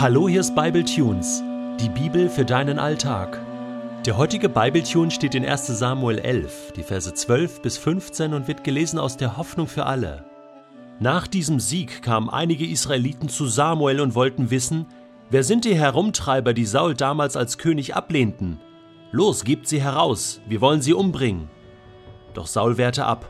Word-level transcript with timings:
Hallo, 0.00 0.28
hier 0.28 0.38
ist 0.38 0.54
Bible 0.54 0.84
Tunes, 0.84 1.42
die 1.80 1.88
Bibel 1.88 2.28
für 2.28 2.44
deinen 2.44 2.78
Alltag. 2.78 3.40
Der 4.06 4.16
heutige 4.16 4.48
Bible 4.48 4.84
Tune 4.84 5.10
steht 5.10 5.34
in 5.34 5.44
1. 5.44 5.66
Samuel 5.66 6.20
11, 6.20 6.74
die 6.76 6.84
Verse 6.84 7.12
12 7.12 7.62
bis 7.62 7.78
15 7.78 8.32
und 8.32 8.46
wird 8.46 8.62
gelesen 8.62 9.00
aus 9.00 9.16
der 9.16 9.36
Hoffnung 9.36 9.66
für 9.66 9.86
alle. 9.86 10.24
Nach 11.00 11.26
diesem 11.26 11.58
Sieg 11.58 12.00
kamen 12.00 12.30
einige 12.30 12.64
Israeliten 12.64 13.28
zu 13.28 13.48
Samuel 13.48 14.00
und 14.00 14.14
wollten 14.14 14.52
wissen, 14.52 14.86
wer 15.30 15.42
sind 15.42 15.64
die 15.64 15.74
Herumtreiber, 15.74 16.54
die 16.54 16.66
Saul 16.66 16.94
damals 16.94 17.36
als 17.36 17.58
König 17.58 17.96
ablehnten? 17.96 18.60
Los, 19.10 19.42
gebt 19.42 19.66
sie 19.66 19.82
heraus, 19.82 20.40
wir 20.46 20.60
wollen 20.60 20.80
sie 20.80 20.94
umbringen. 20.94 21.50
Doch 22.34 22.46
Saul 22.46 22.78
wehrte 22.78 23.04
ab. 23.04 23.28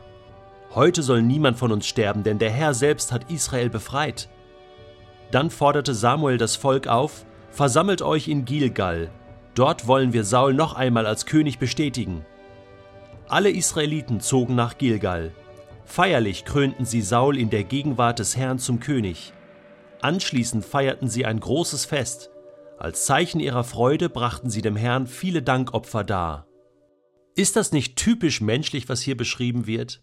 Heute 0.75 1.01
soll 1.01 1.23
niemand 1.23 1.57
von 1.57 1.71
uns 1.71 1.87
sterben, 1.87 2.21
denn 2.21 2.37
der 2.37 2.51
Herr 2.51 2.75
selbst 2.75 3.11
hat 3.11 3.31
Israel 3.31 3.71
befreit. 3.71 4.29
Dann 5.31 5.49
forderte 5.49 5.93
Samuel 5.93 6.37
das 6.37 6.55
Volk 6.55 6.87
auf, 6.87 7.25
Versammelt 7.51 8.01
euch 8.01 8.27
in 8.27 8.45
Gilgal, 8.45 9.09
dort 9.55 9.87
wollen 9.87 10.13
wir 10.13 10.23
Saul 10.23 10.53
noch 10.53 10.73
einmal 10.73 11.05
als 11.05 11.25
König 11.25 11.59
bestätigen. 11.59 12.25
Alle 13.27 13.49
Israeliten 13.51 14.21
zogen 14.21 14.55
nach 14.55 14.77
Gilgal. 14.77 15.31
Feierlich 15.85 16.45
krönten 16.45 16.85
sie 16.85 17.01
Saul 17.01 17.37
in 17.37 17.49
der 17.49 17.63
Gegenwart 17.63 18.19
des 18.19 18.37
Herrn 18.37 18.59
zum 18.59 18.79
König. 18.79 19.33
Anschließend 20.01 20.63
feierten 20.63 21.09
sie 21.09 21.25
ein 21.25 21.39
großes 21.39 21.85
Fest. 21.85 22.29
Als 22.77 23.05
Zeichen 23.05 23.39
ihrer 23.39 23.63
Freude 23.63 24.07
brachten 24.07 24.49
sie 24.49 24.61
dem 24.61 24.75
Herrn 24.75 25.05
viele 25.07 25.41
Dankopfer 25.41 26.03
dar. 26.03 26.47
Ist 27.35 27.55
das 27.55 27.71
nicht 27.71 27.97
typisch 27.97 28.39
menschlich, 28.39 28.87
was 28.87 29.01
hier 29.01 29.17
beschrieben 29.17 29.67
wird? 29.67 30.01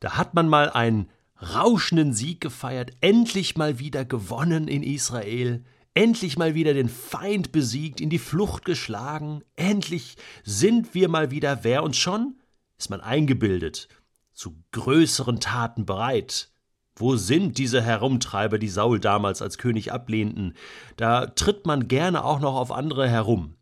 Da 0.00 0.16
hat 0.16 0.34
man 0.34 0.48
mal 0.48 0.70
ein 0.70 1.10
rauschenden 1.40 2.12
Sieg 2.12 2.40
gefeiert, 2.40 2.92
endlich 3.00 3.56
mal 3.56 3.78
wieder 3.78 4.04
gewonnen 4.04 4.68
in 4.68 4.82
Israel, 4.82 5.64
endlich 5.94 6.36
mal 6.36 6.54
wieder 6.54 6.74
den 6.74 6.88
Feind 6.88 7.52
besiegt, 7.52 8.00
in 8.00 8.10
die 8.10 8.18
Flucht 8.18 8.64
geschlagen, 8.64 9.42
endlich 9.56 10.16
sind 10.44 10.94
wir 10.94 11.08
mal 11.08 11.30
wieder 11.30 11.64
wer 11.64 11.82
und 11.82 11.96
schon 11.96 12.36
ist 12.78 12.90
man 12.90 13.00
eingebildet, 13.00 13.88
zu 14.32 14.56
größeren 14.70 15.40
Taten 15.40 15.84
bereit. 15.84 16.52
Wo 16.94 17.16
sind 17.16 17.58
diese 17.58 17.82
Herumtreiber, 17.82 18.58
die 18.58 18.68
Saul 18.68 18.98
damals 18.98 19.42
als 19.42 19.58
König 19.58 19.92
ablehnten? 19.92 20.54
Da 20.96 21.26
tritt 21.26 21.66
man 21.66 21.88
gerne 21.88 22.24
auch 22.24 22.40
noch 22.40 22.54
auf 22.54 22.72
andere 22.72 23.08
herum. 23.08 23.56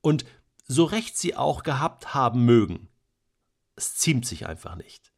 Und 0.00 0.24
so 0.66 0.84
recht 0.84 1.16
sie 1.16 1.36
auch 1.36 1.62
gehabt 1.64 2.14
haben 2.14 2.44
mögen, 2.44 2.88
es 3.74 3.96
ziemt 3.96 4.26
sich 4.26 4.46
einfach 4.46 4.76
nicht. 4.76 5.12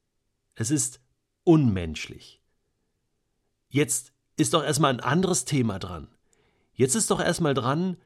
Es 0.55 0.71
ist 0.71 1.02
unmenschlich. 1.45 2.41
Jetzt 3.69 4.13
ist 4.37 4.55
doch 4.55 4.63
erstmal 4.63 4.93
ein 4.93 5.01
anderes 5.01 5.45
Thema 5.45 5.79
dran. 5.79 6.09
Jetzt 6.75 6.95
ist 6.95 7.11
doch 7.11 7.21
erstmal 7.21 7.55
dran, 7.55 7.97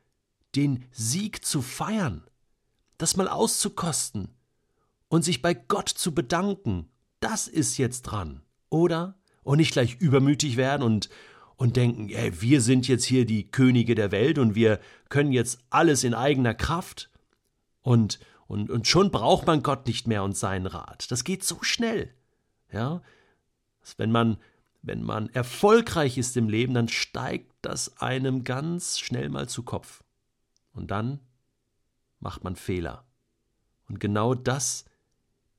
den 0.54 0.84
Sieg 0.90 1.44
zu 1.44 1.62
feiern, 1.62 2.24
das 2.98 3.16
mal 3.16 3.28
auszukosten 3.28 4.34
und 5.08 5.22
sich 5.22 5.42
bei 5.42 5.54
Gott 5.54 5.88
zu 5.88 6.14
bedanken. 6.14 6.88
Das 7.20 7.48
ist 7.48 7.78
jetzt 7.78 8.02
dran, 8.02 8.42
oder? 8.70 9.18
Und 9.42 9.58
nicht 9.58 9.72
gleich 9.72 9.96
übermütig 10.00 10.56
werden 10.56 10.82
und, 10.82 11.08
und 11.56 11.76
denken, 11.76 12.08
ey, 12.08 12.40
wir 12.40 12.60
sind 12.60 12.88
jetzt 12.88 13.04
hier 13.04 13.26
die 13.26 13.50
Könige 13.50 13.94
der 13.94 14.10
Welt 14.10 14.38
und 14.38 14.54
wir 14.54 14.80
können 15.08 15.32
jetzt 15.32 15.58
alles 15.70 16.04
in 16.04 16.14
eigener 16.14 16.54
Kraft. 16.54 17.10
Und, 17.82 18.18
und, 18.48 18.70
und 18.70 18.88
schon 18.88 19.10
braucht 19.10 19.46
man 19.46 19.62
Gott 19.62 19.86
nicht 19.86 20.08
mehr 20.08 20.24
und 20.24 20.36
seinen 20.36 20.66
Rat. 20.66 21.10
Das 21.10 21.22
geht 21.22 21.44
so 21.44 21.62
schnell. 21.62 22.12
Ja, 22.72 23.02
wenn 23.96 24.10
man, 24.10 24.38
wenn 24.82 25.02
man 25.02 25.28
erfolgreich 25.30 26.18
ist 26.18 26.36
im 26.36 26.48
Leben, 26.48 26.74
dann 26.74 26.88
steigt 26.88 27.52
das 27.62 27.98
einem 27.98 28.44
ganz 28.44 28.98
schnell 28.98 29.28
mal 29.28 29.48
zu 29.48 29.62
Kopf. 29.62 30.02
Und 30.72 30.90
dann 30.90 31.20
macht 32.20 32.44
man 32.44 32.56
Fehler. 32.56 33.04
Und 33.88 34.00
genau 34.00 34.34
das 34.34 34.84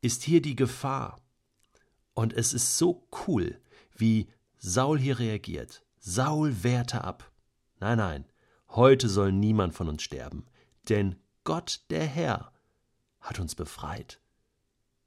ist 0.01 0.23
hier 0.23 0.41
die 0.41 0.55
Gefahr. 0.55 1.21
Und 2.13 2.33
es 2.33 2.53
ist 2.53 2.77
so 2.77 3.07
cool, 3.27 3.59
wie 3.95 4.27
Saul 4.57 4.99
hier 4.99 5.19
reagiert. 5.19 5.83
Saul 5.99 6.63
wehrte 6.63 7.03
ab. 7.03 7.31
Nein, 7.79 7.97
nein, 7.97 8.25
heute 8.69 9.09
soll 9.09 9.31
niemand 9.31 9.75
von 9.75 9.87
uns 9.87 10.03
sterben, 10.03 10.45
denn 10.89 11.15
Gott 11.43 11.81
der 11.89 12.05
Herr 12.05 12.51
hat 13.19 13.39
uns 13.39 13.55
befreit. 13.55 14.19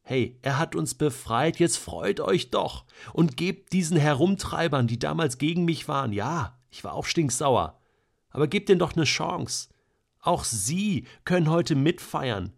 Hey, 0.03 0.39
er 0.43 0.59
hat 0.59 0.75
uns 0.75 0.95
befreit, 0.95 1.59
jetzt 1.59 1.77
freut 1.77 2.21
euch 2.21 2.51
doch 2.51 2.85
und 3.13 3.37
gebt 3.37 3.73
diesen 3.73 3.97
Herumtreibern, 3.97 4.87
die 4.87 4.99
damals 4.99 5.39
gegen 5.39 5.65
mich 5.65 5.89
waren, 5.89 6.13
ja, 6.13 6.59
ich 6.71 6.83
war 6.85 6.95
auch 6.95 7.05
stinksauer, 7.05 7.79
aber 8.31 8.49
gebt 8.49 8.69
ihnen 8.69 8.79
doch 8.79 8.95
eine 8.97 9.05
Chance. 9.05 9.69
Auch 10.21 10.45
sie 10.45 11.07
können 11.25 11.49
heute 11.49 11.75
mitfeiern 11.75 12.53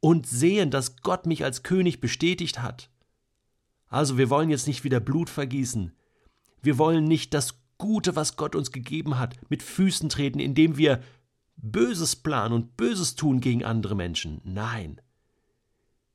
und 0.00 0.26
sehen, 0.26 0.70
dass 0.70 0.96
Gott 0.96 1.26
mich 1.26 1.44
als 1.44 1.62
König 1.62 2.00
bestätigt 2.00 2.62
hat. 2.62 2.90
Also 3.88 4.18
wir 4.18 4.30
wollen 4.30 4.50
jetzt 4.50 4.66
nicht 4.66 4.84
wieder 4.84 5.00
Blut 5.00 5.30
vergießen. 5.30 5.92
Wir 6.62 6.78
wollen 6.78 7.04
nicht 7.04 7.34
das 7.34 7.60
Gute, 7.78 8.16
was 8.16 8.36
Gott 8.36 8.54
uns 8.54 8.72
gegeben 8.72 9.18
hat, 9.18 9.36
mit 9.48 9.62
Füßen 9.62 10.08
treten, 10.08 10.40
indem 10.40 10.76
wir 10.76 11.02
Böses 11.56 12.16
planen 12.16 12.54
und 12.54 12.76
Böses 12.76 13.14
tun 13.16 13.40
gegen 13.40 13.64
andere 13.64 13.94
Menschen. 13.94 14.40
Nein. 14.44 15.00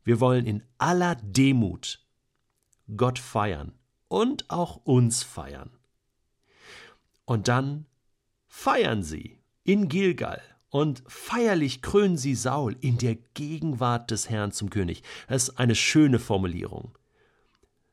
Wir 0.03 0.19
wollen 0.19 0.45
in 0.45 0.63
aller 0.77 1.15
Demut 1.15 2.05
Gott 2.95 3.19
feiern 3.19 3.73
und 4.07 4.49
auch 4.49 4.77
uns 4.83 5.23
feiern. 5.23 5.71
Und 7.25 7.47
dann 7.47 7.85
feiern 8.47 9.03
sie 9.03 9.39
in 9.63 9.87
Gilgal 9.87 10.41
und 10.69 11.03
feierlich 11.07 11.81
krönen 11.81 12.17
sie 12.17 12.35
Saul 12.35 12.75
in 12.81 12.97
der 12.97 13.15
Gegenwart 13.15 14.11
des 14.11 14.29
Herrn 14.29 14.51
zum 14.51 14.69
König. 14.69 15.03
Das 15.27 15.49
ist 15.49 15.57
eine 15.59 15.75
schöne 15.75 16.19
Formulierung. 16.19 16.97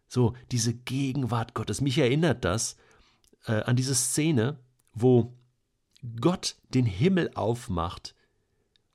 So, 0.08 0.34
diese 0.50 0.74
Gegenwart 0.74 1.54
Gottes. 1.54 1.80
Mich 1.80 1.98
erinnert 1.98 2.44
das 2.44 2.76
äh, 3.46 3.62
an 3.62 3.76
diese 3.76 3.94
Szene, 3.94 4.58
wo 4.92 5.36
Gott 6.20 6.56
den 6.74 6.86
Himmel 6.86 7.30
aufmacht, 7.34 8.14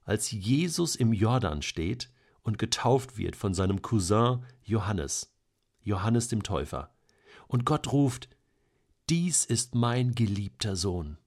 als 0.04 0.32
Jesus 0.32 0.96
im 0.96 1.14
Jordan 1.14 1.62
steht 1.62 2.10
und 2.46 2.60
getauft 2.60 3.18
wird 3.18 3.36
von 3.36 3.54
seinem 3.54 3.82
Cousin 3.82 4.46
Johannes, 4.64 5.34
Johannes 5.84 6.30
dem 6.30 6.44
Täufer. 6.44 6.94
Und 7.48 7.66
Gott 7.66 7.92
ruft, 7.92 8.30
Dies 9.10 9.46
ist 9.46 9.76
mein 9.76 10.16
geliebter 10.16 10.76
Sohn. 10.76 11.18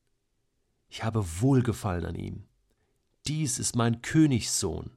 Ich 0.89 1.05
habe 1.05 1.25
Wohlgefallen 1.41 2.07
an 2.07 2.15
ihm. 2.15 2.45
Dies 3.27 3.59
ist 3.59 3.77
mein 3.77 4.01
Königssohn, 4.01 4.91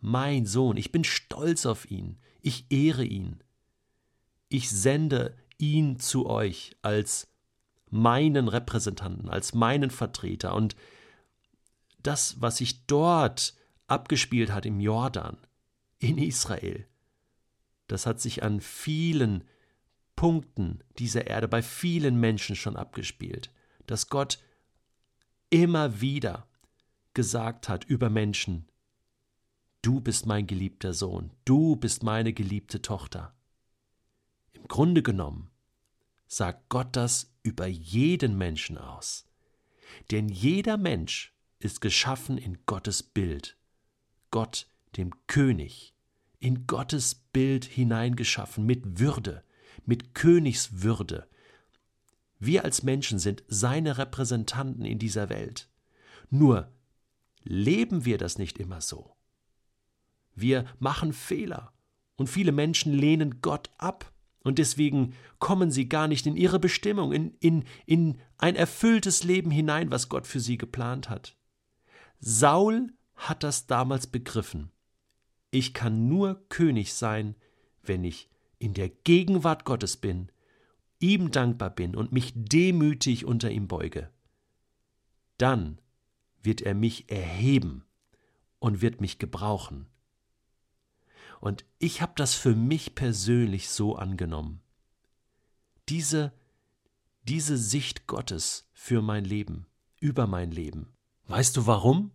mein 0.00 0.44
Sohn. 0.44 0.76
Ich 0.76 0.92
bin 0.92 1.04
stolz 1.04 1.66
auf 1.66 1.90
ihn. 1.90 2.18
Ich 2.40 2.66
ehre 2.70 3.04
ihn. 3.04 3.42
Ich 4.48 4.70
sende 4.70 5.36
ihn 5.56 5.98
zu 5.98 6.26
euch 6.26 6.76
als 6.82 7.28
meinen 7.90 8.48
Repräsentanten, 8.48 9.28
als 9.28 9.54
meinen 9.54 9.90
Vertreter. 9.90 10.54
Und 10.54 10.74
das, 12.02 12.40
was 12.40 12.56
sich 12.56 12.86
dort 12.86 13.54
abgespielt 13.86 14.52
hat 14.52 14.66
im 14.66 14.80
Jordan, 14.80 15.36
in 16.00 16.18
Israel. 16.18 16.86
Das 17.86 18.06
hat 18.06 18.20
sich 18.20 18.42
an 18.42 18.60
vielen 18.60 19.44
Punkten 20.16 20.82
dieser 20.98 21.28
Erde 21.28 21.48
bei 21.48 21.62
vielen 21.62 22.18
Menschen 22.18 22.56
schon 22.56 22.76
abgespielt, 22.76 23.50
dass 23.86 24.08
Gott 24.08 24.38
immer 25.50 26.00
wieder 26.00 26.46
gesagt 27.14 27.68
hat 27.68 27.84
über 27.84 28.10
Menschen, 28.10 28.68
du 29.82 30.00
bist 30.00 30.26
mein 30.26 30.46
geliebter 30.46 30.92
Sohn, 30.92 31.32
du 31.44 31.76
bist 31.76 32.02
meine 32.02 32.32
geliebte 32.32 32.82
Tochter. 32.82 33.34
Im 34.52 34.68
Grunde 34.68 35.02
genommen 35.02 35.50
sagt 36.26 36.68
Gott 36.68 36.94
das 36.96 37.34
über 37.42 37.66
jeden 37.66 38.38
Menschen 38.38 38.78
aus. 38.78 39.26
Denn 40.10 40.28
jeder 40.28 40.76
Mensch 40.76 41.34
ist 41.58 41.80
geschaffen 41.80 42.38
in 42.38 42.58
Gottes 42.66 43.02
Bild. 43.02 43.56
Gott 44.30 44.68
dem 44.96 45.12
König, 45.26 45.94
in 46.40 46.66
Gottes 46.66 47.14
Bild 47.14 47.64
hineingeschaffen, 47.66 48.64
mit 48.64 48.98
Würde, 48.98 49.44
mit 49.84 50.14
Königswürde. 50.14 51.28
Wir 52.38 52.64
als 52.64 52.82
Menschen 52.82 53.18
sind 53.18 53.44
seine 53.48 53.98
Repräsentanten 53.98 54.86
in 54.86 54.98
dieser 54.98 55.28
Welt. 55.28 55.68
Nur 56.30 56.72
leben 57.44 58.04
wir 58.06 58.18
das 58.18 58.38
nicht 58.38 58.58
immer 58.58 58.80
so. 58.80 59.14
Wir 60.34 60.64
machen 60.78 61.12
Fehler 61.12 61.72
und 62.16 62.28
viele 62.28 62.52
Menschen 62.52 62.94
lehnen 62.94 63.42
Gott 63.42 63.70
ab 63.76 64.12
und 64.42 64.58
deswegen 64.58 65.14
kommen 65.38 65.70
sie 65.70 65.88
gar 65.88 66.08
nicht 66.08 66.26
in 66.26 66.36
ihre 66.36 66.58
Bestimmung, 66.58 67.12
in, 67.12 67.34
in, 67.40 67.64
in 67.84 68.18
ein 68.38 68.56
erfülltes 68.56 69.22
Leben 69.22 69.50
hinein, 69.50 69.90
was 69.90 70.08
Gott 70.08 70.26
für 70.26 70.40
sie 70.40 70.56
geplant 70.56 71.10
hat. 71.10 71.36
Saul 72.20 72.92
hat 73.16 73.42
das 73.42 73.66
damals 73.66 74.06
begriffen 74.06 74.70
ich 75.50 75.74
kann 75.74 76.08
nur 76.08 76.46
König 76.48 76.94
sein, 76.94 77.34
wenn 77.82 78.04
ich 78.04 78.28
in 78.58 78.74
der 78.74 78.88
Gegenwart 78.88 79.64
Gottes 79.64 79.96
bin, 79.96 80.30
ihm 81.00 81.30
dankbar 81.30 81.70
bin 81.70 81.96
und 81.96 82.12
mich 82.12 82.32
demütig 82.34 83.24
unter 83.24 83.50
ihm 83.50 83.68
beuge. 83.68 84.10
dann 85.38 85.80
wird 86.42 86.60
er 86.60 86.74
mich 86.74 87.10
erheben 87.10 87.84
und 88.58 88.82
wird 88.82 89.00
mich 89.00 89.18
gebrauchen. 89.18 89.86
Und 91.40 91.64
ich 91.78 92.02
habe 92.02 92.12
das 92.16 92.34
für 92.34 92.54
mich 92.54 92.94
persönlich 92.94 93.70
so 93.70 93.96
angenommen. 93.96 94.60
Diese, 95.88 96.32
diese 97.22 97.56
Sicht 97.56 98.06
Gottes 98.06 98.68
für 98.72 99.00
mein 99.00 99.24
Leben, 99.24 99.66
über 99.98 100.26
mein 100.26 100.50
Leben. 100.50 100.92
Weißt 101.26 101.56
du 101.56 101.66
warum? 101.66 102.10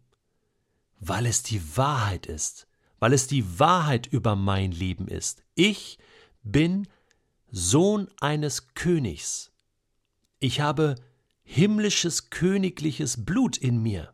Weil 1.00 1.26
es 1.26 1.42
die 1.42 1.76
Wahrheit 1.76 2.28
ist, 2.28 2.68
weil 3.06 3.14
es 3.14 3.28
die 3.28 3.60
Wahrheit 3.60 4.08
über 4.08 4.36
mein 4.36 4.72
Leben 4.72 5.08
ist. 5.08 5.44
Ich 5.54 6.00
bin 6.42 6.88
Sohn 7.52 8.08
eines 8.20 8.74
Königs. 8.74 9.52
Ich 10.40 10.60
habe 10.60 10.96
himmlisches 11.44 12.32
königliches 12.32 13.24
Blut 13.24 13.58
in 13.58 13.80
mir. 13.80 14.12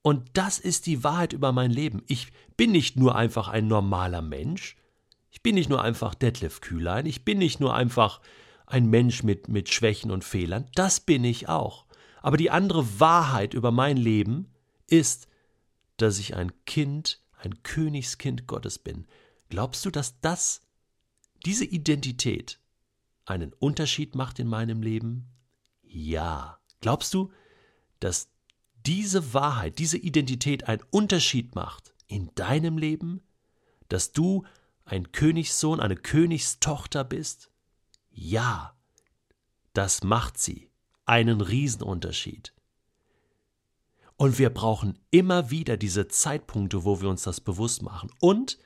Und 0.00 0.30
das 0.32 0.58
ist 0.58 0.86
die 0.86 1.04
Wahrheit 1.04 1.34
über 1.34 1.52
mein 1.52 1.70
Leben. 1.70 2.02
Ich 2.06 2.32
bin 2.56 2.72
nicht 2.72 2.96
nur 2.96 3.14
einfach 3.16 3.48
ein 3.48 3.68
normaler 3.68 4.22
Mensch. 4.22 4.78
Ich 5.30 5.42
bin 5.42 5.56
nicht 5.56 5.68
nur 5.68 5.82
einfach 5.82 6.14
Detlef 6.14 6.62
Kühlein. 6.62 7.04
Ich 7.04 7.22
bin 7.22 7.36
nicht 7.36 7.60
nur 7.60 7.74
einfach 7.74 8.22
ein 8.64 8.88
Mensch 8.88 9.22
mit, 9.22 9.48
mit 9.48 9.68
Schwächen 9.68 10.10
und 10.10 10.24
Fehlern. 10.24 10.70
Das 10.74 11.00
bin 11.00 11.22
ich 11.22 11.50
auch. 11.50 11.84
Aber 12.22 12.38
die 12.38 12.50
andere 12.50 12.98
Wahrheit 12.98 13.52
über 13.52 13.72
mein 13.72 13.98
Leben 13.98 14.54
ist, 14.86 15.28
dass 15.96 16.18
ich 16.18 16.34
ein 16.34 16.52
Kind, 16.64 17.20
ein 17.38 17.62
Königskind 17.62 18.46
Gottes 18.46 18.78
bin. 18.78 19.06
Glaubst 19.48 19.84
du, 19.84 19.90
dass 19.90 20.20
das, 20.20 20.60
diese 21.44 21.64
Identität, 21.64 22.58
einen 23.26 23.52
Unterschied 23.52 24.14
macht 24.14 24.38
in 24.38 24.48
meinem 24.48 24.82
Leben? 24.82 25.28
Ja. 25.82 26.58
Glaubst 26.80 27.14
du, 27.14 27.32
dass 28.00 28.28
diese 28.86 29.32
Wahrheit, 29.32 29.78
diese 29.78 29.96
Identität 29.96 30.68
einen 30.68 30.82
Unterschied 30.90 31.54
macht 31.54 31.94
in 32.06 32.30
deinem 32.34 32.76
Leben, 32.76 33.22
dass 33.88 34.12
du 34.12 34.44
ein 34.84 35.12
Königssohn, 35.12 35.80
eine 35.80 35.96
Königstochter 35.96 37.04
bist? 37.04 37.50
Ja, 38.10 38.76
das 39.72 40.02
macht 40.02 40.38
sie. 40.38 40.70
Einen 41.06 41.40
Riesenunterschied. 41.40 42.53
Und 44.16 44.38
wir 44.38 44.50
brauchen 44.50 44.98
immer 45.10 45.50
wieder 45.50 45.76
diese 45.76 46.08
Zeitpunkte, 46.08 46.84
wo 46.84 47.00
wir 47.00 47.08
uns 47.08 47.22
das 47.24 47.40
bewusst 47.40 47.82
machen. 47.82 48.10
Und 48.20 48.58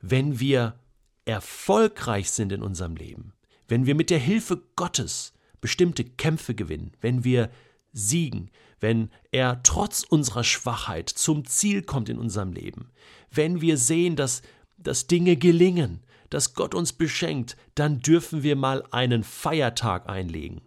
wenn 0.00 0.40
wir 0.40 0.78
erfolgreich 1.24 2.30
sind 2.30 2.52
in 2.52 2.62
unserem 2.62 2.96
Leben, 2.96 3.32
wenn 3.68 3.86
wir 3.86 3.94
mit 3.94 4.10
der 4.10 4.18
Hilfe 4.18 4.62
Gottes 4.76 5.32
bestimmte 5.60 6.04
Kämpfe 6.04 6.54
gewinnen, 6.54 6.92
wenn 7.00 7.24
wir 7.24 7.50
siegen, 7.92 8.50
wenn 8.80 9.10
er 9.30 9.62
trotz 9.62 10.02
unserer 10.02 10.44
Schwachheit 10.44 11.08
zum 11.08 11.46
Ziel 11.46 11.82
kommt 11.82 12.08
in 12.08 12.18
unserem 12.18 12.52
Leben, 12.52 12.90
wenn 13.30 13.60
wir 13.60 13.78
sehen, 13.78 14.16
dass, 14.16 14.42
dass 14.76 15.06
Dinge 15.06 15.36
gelingen, 15.36 16.00
dass 16.28 16.54
Gott 16.54 16.74
uns 16.74 16.92
beschenkt, 16.92 17.56
dann 17.74 18.00
dürfen 18.00 18.42
wir 18.42 18.56
mal 18.56 18.84
einen 18.90 19.22
Feiertag 19.24 20.08
einlegen. 20.08 20.62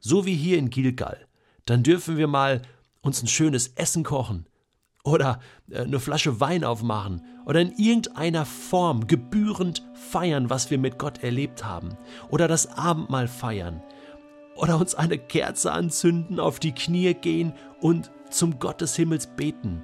So 0.00 0.26
wie 0.26 0.34
hier 0.34 0.58
in 0.58 0.70
Gilgal. 0.70 1.26
Dann 1.64 1.82
dürfen 1.82 2.18
wir 2.18 2.26
mal 2.26 2.60
uns 3.04 3.22
ein 3.22 3.28
schönes 3.28 3.68
Essen 3.76 4.02
kochen 4.02 4.46
oder 5.04 5.38
äh, 5.70 5.80
eine 5.80 6.00
Flasche 6.00 6.40
Wein 6.40 6.64
aufmachen 6.64 7.22
oder 7.46 7.60
in 7.60 7.72
irgendeiner 7.76 8.44
Form 8.46 9.06
gebührend 9.06 9.86
feiern, 10.10 10.50
was 10.50 10.70
wir 10.70 10.78
mit 10.78 10.98
Gott 10.98 11.22
erlebt 11.22 11.64
haben 11.64 11.90
oder 12.30 12.48
das 12.48 12.66
Abendmahl 12.66 13.28
feiern 13.28 13.82
oder 14.56 14.78
uns 14.78 14.94
eine 14.94 15.18
Kerze 15.18 15.72
anzünden, 15.72 16.40
auf 16.40 16.58
die 16.58 16.72
Knie 16.72 17.14
gehen 17.14 17.52
und 17.80 18.10
zum 18.30 18.58
Gott 18.58 18.80
des 18.80 18.96
Himmels 18.96 19.26
beten, 19.26 19.82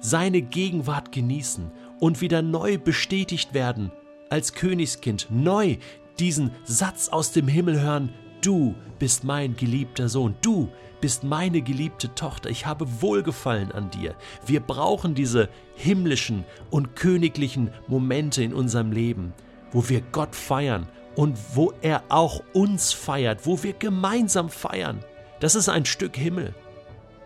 seine 0.00 0.40
Gegenwart 0.40 1.12
genießen 1.12 1.70
und 2.00 2.20
wieder 2.20 2.42
neu 2.42 2.78
bestätigt 2.78 3.54
werden 3.54 3.90
als 4.30 4.52
Königskind, 4.52 5.28
neu 5.30 5.76
diesen 6.18 6.52
Satz 6.64 7.08
aus 7.08 7.32
dem 7.32 7.48
Himmel 7.48 7.80
hören, 7.80 8.12
du 8.44 8.74
bist 8.98 9.24
mein 9.24 9.56
geliebter 9.56 10.08
Sohn, 10.08 10.34
du 10.42 10.68
bist 11.00 11.24
meine 11.24 11.60
geliebte 11.62 12.14
Tochter, 12.14 12.50
ich 12.50 12.66
habe 12.66 13.02
Wohlgefallen 13.02 13.72
an 13.72 13.90
dir. 13.90 14.14
Wir 14.46 14.60
brauchen 14.60 15.14
diese 15.14 15.48
himmlischen 15.74 16.44
und 16.70 16.96
königlichen 16.96 17.70
Momente 17.88 18.42
in 18.42 18.54
unserem 18.54 18.92
Leben, 18.92 19.32
wo 19.72 19.88
wir 19.88 20.00
Gott 20.12 20.34
feiern 20.34 20.88
und 21.16 21.38
wo 21.54 21.72
er 21.80 22.02
auch 22.08 22.42
uns 22.52 22.92
feiert, 22.92 23.46
wo 23.46 23.62
wir 23.62 23.72
gemeinsam 23.74 24.48
feiern. 24.48 25.04
Das 25.40 25.54
ist 25.54 25.68
ein 25.68 25.84
Stück 25.84 26.16
Himmel. 26.16 26.54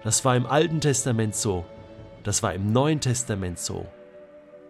Das 0.04 0.24
war 0.24 0.36
im 0.36 0.46
Alten 0.46 0.80
Testament 0.80 1.34
so, 1.34 1.64
das 2.24 2.42
war 2.42 2.54
im 2.54 2.72
Neuen 2.72 3.00
Testament 3.00 3.58
so. 3.58 3.86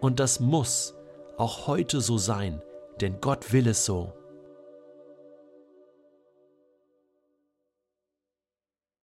Und 0.01 0.21
das 0.21 0.41
muss 0.41 0.95
auch 1.37 1.67
heute 1.67 2.01
so 2.01 2.19
sein, 2.19 2.63
denn 3.01 3.21
Gott 3.21 3.53
will 3.53 3.69
es 3.69 3.85
so. 3.85 4.13